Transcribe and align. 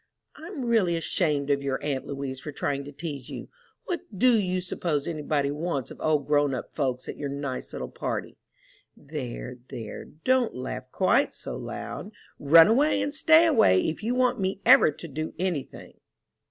"I'm 0.35 0.65
really 0.65 0.95
ashamed 0.95 1.51
of 1.51 1.61
your 1.61 1.79
aunt 1.83 2.07
Louise 2.07 2.39
for 2.39 2.51
trying 2.51 2.83
to 2.85 2.91
tease 2.91 3.29
you. 3.29 3.49
What 3.85 4.01
do 4.17 4.35
you 4.39 4.59
suppose 4.59 5.07
any 5.07 5.21
body 5.21 5.51
wants 5.51 5.91
of 5.91 6.01
old 6.01 6.25
grown 6.25 6.55
up 6.55 6.73
folks 6.73 7.07
at 7.07 7.17
your 7.17 7.29
nice 7.29 7.71
little 7.71 7.87
party? 7.87 8.39
There, 8.97 9.59
there, 9.67 10.05
don't 10.05 10.55
laugh 10.55 10.91
quite 10.91 11.35
so 11.35 11.55
loud. 11.55 12.09
Run 12.39 12.65
away, 12.67 12.99
and 12.99 13.13
stay 13.13 13.45
away, 13.45 13.79
if 13.87 14.01
you 14.01 14.15
want 14.15 14.39
me 14.39 14.59
ever 14.65 14.89
to 14.89 15.07
do 15.07 15.35
any 15.37 15.61
thing." 15.61 15.93